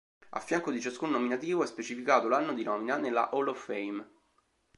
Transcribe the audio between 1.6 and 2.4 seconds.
è specificato